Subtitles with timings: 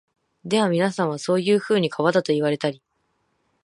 [0.45, 2.81] ではみなさんは、そういうふうに川だと云いわれたり、